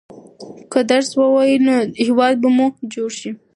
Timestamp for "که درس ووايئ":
0.71-1.57